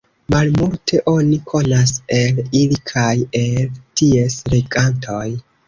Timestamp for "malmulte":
0.33-1.01